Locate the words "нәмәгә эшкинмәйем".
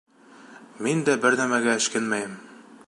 1.43-2.37